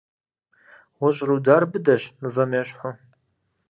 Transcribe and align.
ГъущӀ 0.97 1.21
рудар 1.27 1.63
быдэщ, 1.71 2.03
мывэм 2.21 2.51
ещхьу. 2.61 2.91